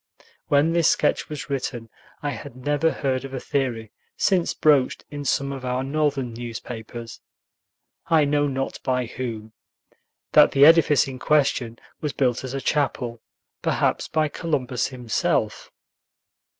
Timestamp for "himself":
14.87-15.71